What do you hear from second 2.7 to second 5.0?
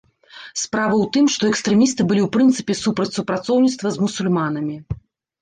супраць супрацоўніцтва з мусульманамі.